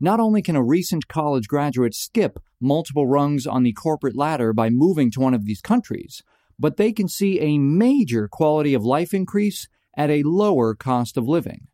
Not 0.00 0.18
only 0.18 0.42
can 0.42 0.56
a 0.56 0.64
recent 0.64 1.06
college 1.06 1.46
graduate 1.46 1.94
skip 1.94 2.40
multiple 2.60 3.06
rungs 3.06 3.46
on 3.46 3.62
the 3.62 3.74
corporate 3.74 4.16
ladder 4.16 4.52
by 4.52 4.70
moving 4.70 5.12
to 5.12 5.20
one 5.20 5.34
of 5.34 5.44
these 5.44 5.60
countries, 5.60 6.24
but 6.58 6.78
they 6.78 6.92
can 6.92 7.06
see 7.06 7.38
a 7.38 7.58
major 7.58 8.26
quality 8.26 8.74
of 8.74 8.84
life 8.84 9.14
increase 9.14 9.68
at 9.96 10.10
a 10.10 10.24
lower 10.24 10.74
cost 10.74 11.16
of 11.16 11.28
living. 11.28 11.68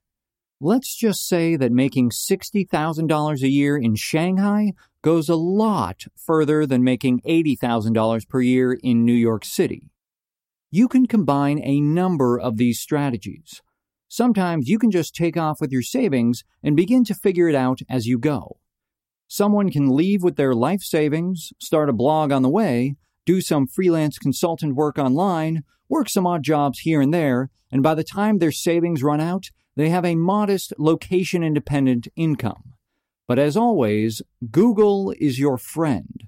Let's 0.64 0.94
just 0.94 1.26
say 1.26 1.56
that 1.56 1.72
making 1.72 2.10
$60,000 2.10 3.42
a 3.42 3.48
year 3.48 3.76
in 3.76 3.96
Shanghai 3.96 4.74
goes 5.02 5.28
a 5.28 5.34
lot 5.34 6.04
further 6.16 6.66
than 6.66 6.84
making 6.84 7.20
$80,000 7.22 8.28
per 8.28 8.40
year 8.40 8.78
in 8.80 9.04
New 9.04 9.12
York 9.12 9.44
City. 9.44 9.90
You 10.70 10.86
can 10.86 11.06
combine 11.06 11.60
a 11.64 11.80
number 11.80 12.38
of 12.38 12.58
these 12.58 12.78
strategies. 12.78 13.60
Sometimes 14.06 14.68
you 14.68 14.78
can 14.78 14.92
just 14.92 15.16
take 15.16 15.36
off 15.36 15.60
with 15.60 15.72
your 15.72 15.82
savings 15.82 16.44
and 16.62 16.76
begin 16.76 17.02
to 17.06 17.14
figure 17.14 17.48
it 17.48 17.56
out 17.56 17.80
as 17.90 18.06
you 18.06 18.16
go. 18.16 18.58
Someone 19.26 19.68
can 19.68 19.96
leave 19.96 20.22
with 20.22 20.36
their 20.36 20.54
life 20.54 20.82
savings, 20.82 21.52
start 21.58 21.88
a 21.88 21.92
blog 21.92 22.30
on 22.30 22.42
the 22.42 22.48
way, 22.48 22.94
do 23.26 23.40
some 23.40 23.66
freelance 23.66 24.16
consultant 24.16 24.76
work 24.76 24.96
online, 24.96 25.64
work 25.88 26.08
some 26.08 26.24
odd 26.24 26.44
jobs 26.44 26.78
here 26.78 27.00
and 27.00 27.12
there, 27.12 27.50
and 27.72 27.82
by 27.82 27.96
the 27.96 28.04
time 28.04 28.38
their 28.38 28.52
savings 28.52 29.02
run 29.02 29.20
out, 29.20 29.46
they 29.76 29.88
have 29.88 30.04
a 30.04 30.14
modest 30.14 30.72
location 30.78 31.42
independent 31.42 32.08
income. 32.16 32.74
But 33.26 33.38
as 33.38 33.56
always, 33.56 34.20
Google 34.50 35.14
is 35.18 35.38
your 35.38 35.56
friend. 35.56 36.24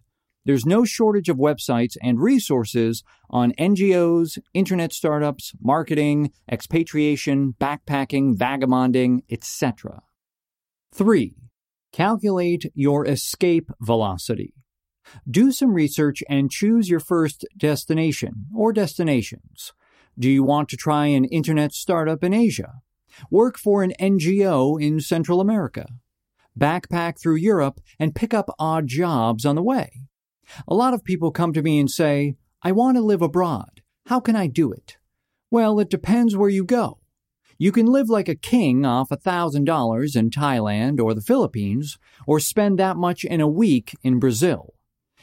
There's 0.47 0.67
no 0.67 0.85
shortage 0.85 1.29
of 1.29 1.39
websites 1.39 1.97
and 2.03 2.21
resources 2.21 3.03
on 3.31 3.53
NGOs, 3.53 4.39
internet 4.53 4.93
startups, 4.93 5.53
marketing, 5.61 6.33
expatriation, 6.51 7.55
backpacking, 7.59 8.37
vagabonding, 8.37 9.23
etc. 9.31 10.03
3. 10.93 11.35
Calculate 11.93 12.71
your 12.75 13.07
escape 13.07 13.71
velocity. 13.81 14.53
Do 15.31 15.51
some 15.53 15.73
research 15.73 16.23
and 16.29 16.51
choose 16.51 16.89
your 16.89 17.01
first 17.01 17.47
destination 17.57 18.47
or 18.55 18.73
destinations. 18.73 19.73
Do 20.19 20.31
you 20.31 20.43
want 20.43 20.69
to 20.71 20.77
try 20.77 21.07
an 21.07 21.25
internet 21.25 21.73
startup 21.73 22.23
in 22.23 22.35
Asia? 22.35 22.83
Work 23.31 23.59
for 23.59 23.83
an 23.83 23.93
NGO 24.01 24.81
in 24.81 25.01
Central 25.01 25.41
America. 25.41 25.87
Backpack 26.59 27.21
through 27.21 27.37
Europe 27.37 27.81
and 27.99 28.15
pick 28.15 28.33
up 28.33 28.55
odd 28.59 28.87
jobs 28.87 29.45
on 29.45 29.57
the 29.57 29.63
way. 29.63 30.03
A 30.69 30.75
lot 30.75 30.95
of 30.95 31.05
people 31.05 31.31
come 31.31 31.53
to 31.53 31.63
me 31.63 31.79
and 31.79 31.91
say, 31.91 32.37
I 32.63 32.73
want 32.73 32.97
to 32.97 33.03
live 33.03 33.23
abroad. 33.23 33.83
How 34.07 34.21
can 34.21 34.37
I 34.37 34.47
do 34.47 34.73
it? 34.73 34.97
Well, 35.51 35.81
it 35.81 35.91
depends 35.91 36.37
where 36.37 36.51
you 36.51 36.65
go. 36.65 36.99
You 37.59 37.71
can 37.73 37.87
live 37.87 38.11
like 38.11 38.29
a 38.29 38.35
king 38.35 38.85
off 38.85 39.11
a 39.11 39.17
$1,000 39.17 40.17
in 40.17 40.31
Thailand 40.31 41.01
or 41.01 41.15
the 41.15 41.21
Philippines, 41.21 41.99
or 42.27 42.41
spend 42.41 42.79
that 42.79 42.97
much 42.97 43.25
in 43.25 43.41
a 43.41 43.49
week 43.49 43.97
in 44.03 44.19
Brazil. 44.19 44.75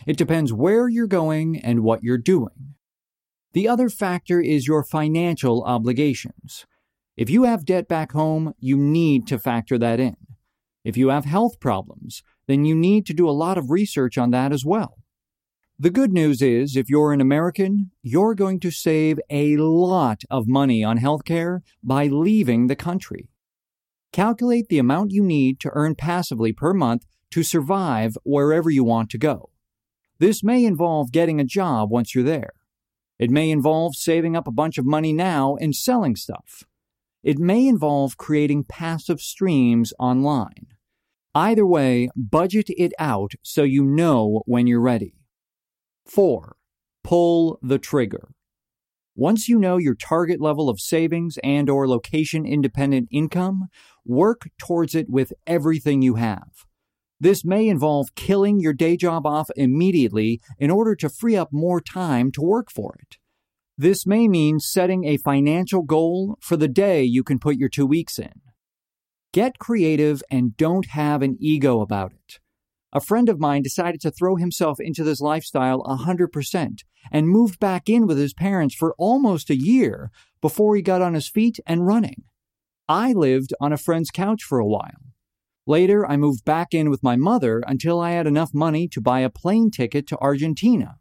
It 0.08 0.18
depends 0.18 0.54
where 0.54 0.88
you're 0.88 1.08
going 1.08 1.58
and 1.58 1.84
what 1.84 2.04
you're 2.04 2.18
doing. 2.18 2.76
The 3.54 3.68
other 3.68 3.89
factor 3.89 4.39
is 4.39 4.68
your 4.68 4.84
financial 4.84 5.63
obligations. 5.63 6.65
If 7.17 7.30
you 7.30 7.43
have 7.43 7.65
debt 7.65 7.88
back 7.88 8.13
home, 8.13 8.54
you 8.60 8.78
need 8.78 9.28
to 9.28 9.39
factor 9.39 9.78
that 9.78 10.00
in. 10.00 10.15
If 10.84 10.97
you 10.97 11.10
have 11.10 11.26
health 11.26 11.60
problems, 11.60 12.24
then 12.47 12.65
you 12.65 12.74
need 12.74 13.06
to 13.06 13.13
do 13.13 13.30
a 13.30 13.32
lot 13.32 13.58
of 13.58 13.69
research 13.69 14.17
on 14.17 14.32
that 14.32 14.52
as 14.52 14.65
well. 14.65 14.97
The 15.78 15.89
good 15.89 16.13
news 16.13 16.41
is, 16.41 16.76
if 16.76 16.89
you're 16.89 17.12
an 17.12 17.21
American, 17.21 17.91
you're 18.04 18.36
going 18.36 18.60
to 18.60 18.71
save 18.71 19.19
a 19.30 19.58
lot 19.58 20.24
of 20.30 20.47
money 20.47 20.84
on 20.84 21.00
healthcare 21.00 21.62
by 21.84 22.06
leaving 22.08 22.67
the 22.67 22.76
country. 22.76 23.30
Calculate 24.13 24.67
the 24.69 24.80
amount 24.80 25.12
you 25.12 25.24
need 25.24 25.60
to 25.62 25.71
earn 25.74 25.95
passively 25.95 26.54
per 26.54 26.74
month 26.74 27.06
to 27.32 27.43
survive 27.43 28.17
wherever 28.24 28.69
you 28.69 28.84
want 28.84 29.10
to 29.10 29.17
go. 29.17 29.50
This 30.19 30.43
may 30.43 30.65
involve 30.65 31.12
getting 31.12 31.39
a 31.39 31.45
job 31.45 31.89
once 31.89 32.13
you're 32.13 32.24
there. 32.24 32.54
It 33.17 33.32
may 33.32 33.50
involve 33.50 33.95
saving 33.95 34.36
up 34.36 34.47
a 34.47 34.52
bunch 34.52 34.78
of 34.78 34.86
money 34.86 35.13
now 35.13 35.56
and 35.60 35.76
selling 35.76 36.15
stuff. 36.15 36.63
It 37.24 37.38
may 37.38 37.68
involve 37.68 38.18
creating 38.18 38.66
passive 38.66 39.22
streams 39.22 39.94
online. 40.00 40.68
Either 41.36 41.66
way, 41.66 42.10
budget 42.16 42.70
it 42.70 42.94
out 43.00 43.34
so 43.44 43.64
you 43.64 43.84
know 43.84 44.42
when 44.46 44.68
you're 44.68 44.82
ready. 44.82 45.14
4. 46.06 46.56
Pull 47.04 47.60
the 47.62 47.80
trigger. 47.80 48.32
Once 49.16 49.48
you 49.48 49.60
know 49.60 49.78
your 49.78 49.96
target 49.96 50.42
level 50.42 50.70
of 50.70 50.80
savings 50.80 51.38
and 51.44 51.70
or 51.70 51.88
location 51.88 52.46
independent 52.46 53.08
income, 53.12 53.68
work 54.06 54.50
towards 54.58 54.96
it 54.96 55.10
with 55.10 55.32
everything 55.46 56.02
you 56.02 56.16
have. 56.16 56.66
This 57.20 57.46
may 57.46 57.68
involve 57.68 58.16
killing 58.16 58.60
your 58.60 58.74
day 58.74 58.98
job 58.98 59.28
off 59.28 59.52
immediately 59.56 60.42
in 60.58 60.72
order 60.72 60.96
to 60.96 61.08
free 61.08 61.36
up 61.36 61.50
more 61.52 61.80
time 61.80 62.32
to 62.32 62.42
work 62.42 62.72
for 62.72 62.96
it. 63.00 63.18
This 63.82 64.06
may 64.06 64.28
mean 64.28 64.60
setting 64.60 65.06
a 65.06 65.17
financial 65.17 65.82
goal 65.82 66.38
for 66.39 66.56
the 66.56 66.67
day 66.67 67.04
you 67.04 67.24
can 67.24 67.39
put 67.39 67.56
your 67.56 67.67
two 67.67 67.88
weeks 67.88 68.20
in. 68.20 68.41
Get 69.34 69.58
creative 69.58 70.22
and 70.30 70.56
don't 70.56 70.86
have 70.89 71.24
an 71.24 71.36
ego 71.39 71.82
about 71.82 72.12
it. 72.13 72.38
A 72.94 73.02
friend 73.02 73.28
of 73.28 73.39
mine 73.39 73.63
decided 73.63 74.00
to 74.02 74.12
throw 74.12 74.36
himself 74.36 74.80
into 74.80 75.04
this 75.04 75.20
lifestyle 75.20 75.82
100% 75.82 76.84
and 77.12 77.28
moved 77.28 77.60
back 77.60 77.89
in 77.89 78.06
with 78.06 78.20
his 78.20 78.36
parents 78.36 78.76
for 78.76 78.94
almost 79.00 79.50
a 79.50 79.58
year 79.58 80.12
before 80.41 80.76
he 80.76 80.84
got 80.84 81.02
on 81.02 81.15
his 81.15 81.28
feet 81.28 81.60
and 81.65 81.88
running. 81.88 82.22
I 82.88 83.13
lived 83.13 83.52
on 83.60 83.74
a 83.74 83.78
friend's 83.78 84.12
couch 84.12 84.44
for 84.44 84.60
a 84.60 84.67
while. 84.67 85.15
Later, 85.65 86.06
I 86.06 86.17
moved 86.17 86.46
back 86.46 86.76
in 86.76 86.91
with 86.91 87.02
my 87.02 87.15
mother 87.15 87.63
until 87.65 88.00
I 88.00 88.12
had 88.12 88.28
enough 88.28 88.54
money 88.54 88.88
to 88.89 89.02
buy 89.02 89.22
a 89.22 89.30
plane 89.32 89.72
ticket 89.72 90.06
to 90.10 90.20
Argentina. 90.20 90.98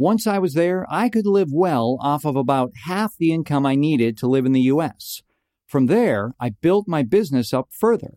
Once 0.00 0.26
I 0.26 0.38
was 0.38 0.54
there, 0.54 0.86
I 0.88 1.10
could 1.10 1.26
live 1.26 1.52
well 1.52 1.98
off 2.00 2.24
of 2.24 2.34
about 2.34 2.72
half 2.86 3.18
the 3.18 3.34
income 3.34 3.66
I 3.66 3.74
needed 3.74 4.16
to 4.16 4.26
live 4.26 4.46
in 4.46 4.52
the 4.52 4.62
US. 4.62 5.20
From 5.66 5.88
there, 5.88 6.32
I 6.40 6.48
built 6.48 6.88
my 6.88 7.02
business 7.02 7.52
up 7.52 7.68
further. 7.70 8.14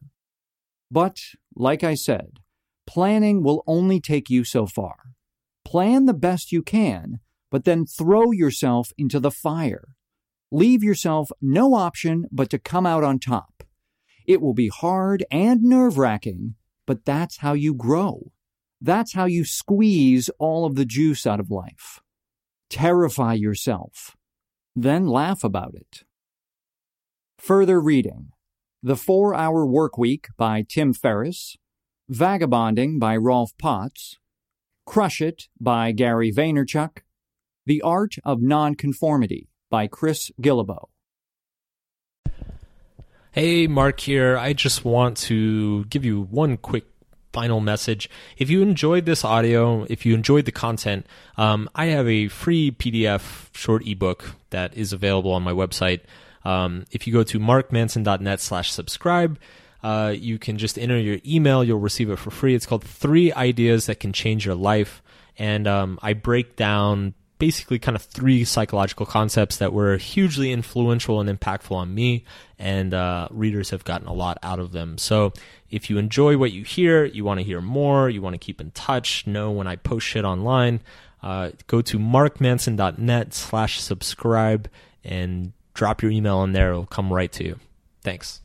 But, 0.89 1.19
like 1.57 1.83
I 1.83 1.95
said, 1.95 2.39
planning 2.87 3.43
will 3.43 3.65
only 3.67 3.99
take 3.99 4.29
you 4.29 4.45
so 4.45 4.65
far. 4.65 4.95
Plan 5.65 6.05
the 6.05 6.13
best 6.13 6.53
you 6.53 6.63
can, 6.63 7.19
but 7.51 7.65
then 7.65 7.85
throw 7.85 8.31
yourself 8.31 8.93
into 8.97 9.19
the 9.19 9.29
fire. 9.29 9.89
Leave 10.53 10.83
yourself 10.83 11.31
no 11.41 11.73
option 11.73 12.27
but 12.31 12.49
to 12.51 12.59
come 12.59 12.85
out 12.85 13.03
on 13.03 13.19
top. 13.19 13.61
It 14.25 14.39
will 14.39 14.53
be 14.53 14.69
hard 14.69 15.25
and 15.29 15.61
nerve 15.63 15.97
wracking, 15.97 16.55
but 16.87 17.03
that's 17.03 17.39
how 17.39 17.51
you 17.51 17.73
grow. 17.73 18.31
That's 18.85 19.13
how 19.13 19.23
you 19.23 19.45
squeeze 19.45 20.29
all 20.39 20.65
of 20.65 20.75
the 20.75 20.83
juice 20.83 21.25
out 21.25 21.39
of 21.39 21.49
life. 21.49 22.01
Terrify 22.69 23.35
yourself, 23.35 24.17
then 24.75 25.07
laugh 25.07 25.41
about 25.41 25.73
it. 25.73 26.03
Further 27.37 27.79
reading 27.79 28.33
The 28.81 28.97
Four 28.97 29.33
Hour 29.33 29.65
Work 29.65 29.97
Week 29.97 30.27
by 30.35 30.65
Tim 30.67 30.91
Ferriss, 30.93 31.55
Vagabonding 32.09 32.99
by 32.99 33.15
Rolf 33.15 33.57
Potts, 33.57 34.19
Crush 34.85 35.21
It 35.21 35.47
by 35.61 35.93
Gary 35.93 36.33
Vaynerchuk, 36.33 37.03
The 37.65 37.81
Art 37.81 38.15
of 38.25 38.41
Nonconformity 38.41 39.47
by 39.69 39.87
Chris 39.87 40.29
Guillebeau. 40.41 40.89
Hey, 43.31 43.65
Mark 43.65 44.01
here. 44.01 44.37
I 44.37 44.51
just 44.51 44.83
want 44.83 45.17
to 45.29 45.85
give 45.85 46.03
you 46.03 46.21
one 46.21 46.57
quick 46.57 46.92
final 47.33 47.59
message. 47.59 48.09
If 48.37 48.49
you 48.49 48.61
enjoyed 48.61 49.05
this 49.05 49.25
audio, 49.25 49.85
if 49.89 50.05
you 50.05 50.13
enjoyed 50.13 50.45
the 50.45 50.51
content, 50.51 51.05
um, 51.35 51.69
I 51.75 51.87
have 51.87 52.07
a 52.07 52.29
free 52.29 52.71
PDF 52.71 53.49
short 53.53 53.85
ebook 53.85 54.35
that 54.51 54.73
is 54.75 54.93
available 54.93 55.31
on 55.31 55.43
my 55.43 55.51
website. 55.51 56.01
Um, 56.45 56.85
if 56.91 57.07
you 57.07 57.13
go 57.13 57.23
to 57.23 57.39
markmanson.net 57.39 58.39
slash 58.39 58.71
subscribe, 58.71 59.39
uh, 59.83 60.13
you 60.15 60.39
can 60.39 60.57
just 60.57 60.77
enter 60.77 60.97
your 60.97 61.17
email. 61.25 61.63
You'll 61.63 61.79
receive 61.79 62.09
it 62.09 62.17
for 62.17 62.31
free. 62.31 62.55
It's 62.55 62.65
called 62.65 62.83
Three 62.83 63.33
Ideas 63.33 63.87
That 63.87 63.99
Can 63.99 64.13
Change 64.13 64.45
Your 64.45 64.55
Life. 64.55 65.01
And 65.37 65.67
um, 65.67 65.99
I 66.01 66.13
break 66.13 66.55
down 66.55 67.15
basically 67.43 67.77
kind 67.77 67.93
of 67.93 68.01
three 68.01 68.45
psychological 68.45 69.05
concepts 69.05 69.57
that 69.57 69.73
were 69.73 69.97
hugely 69.97 70.53
influential 70.53 71.19
and 71.19 71.27
impactful 71.29 71.75
on 71.75 71.93
me, 71.93 72.23
and 72.57 72.93
uh, 72.93 73.27
readers 73.31 73.71
have 73.71 73.83
gotten 73.83 74.07
a 74.07 74.13
lot 74.13 74.37
out 74.41 74.59
of 74.59 74.71
them. 74.71 74.97
So 74.97 75.33
if 75.69 75.89
you 75.89 75.97
enjoy 75.97 76.37
what 76.37 76.53
you 76.53 76.63
hear, 76.63 77.03
you 77.03 77.25
want 77.25 77.41
to 77.41 77.43
hear 77.43 77.59
more, 77.59 78.09
you 78.09 78.21
want 78.21 78.33
to 78.33 78.37
keep 78.37 78.61
in 78.61 78.71
touch, 78.71 79.27
know 79.27 79.51
when 79.51 79.67
I 79.67 79.75
post 79.75 80.07
shit 80.07 80.23
online, 80.23 80.79
uh, 81.21 81.51
go 81.67 81.81
to 81.81 81.99
markmanson.net 81.99 83.33
slash 83.33 83.81
subscribe 83.81 84.69
and 85.03 85.51
drop 85.73 86.01
your 86.01 86.11
email 86.11 86.43
in 86.43 86.53
there. 86.53 86.69
It'll 86.69 86.85
come 86.85 87.11
right 87.11 87.31
to 87.33 87.43
you. 87.43 87.59
Thanks. 88.03 88.39